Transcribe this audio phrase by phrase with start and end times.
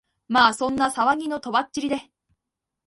[0.27, 2.09] まあそんな騒ぎの飛ばっちりで、